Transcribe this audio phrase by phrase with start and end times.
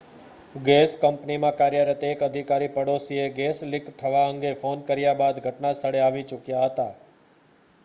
[0.61, 6.03] gas કંપનીમાં કાર્યરત એક અધિકારી પાડોશીએ ગેસ લીક થવા અંગે ફોન કર્યા બાદ ઘટના સ્થળે
[6.03, 6.91] આવી ચૂક્યા હતા